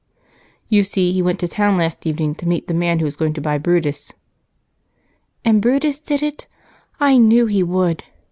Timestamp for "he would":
7.45-8.03